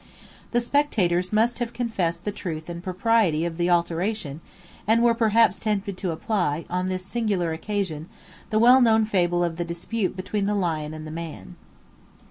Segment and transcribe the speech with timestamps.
[0.01, 4.41] 52 The spectators must have confessed the truth and propriety of the alteration;
[4.87, 8.09] and were perhaps tempted to apply, on this singular occasion,
[8.49, 11.55] the well known fable of the dispute between the lion and the man.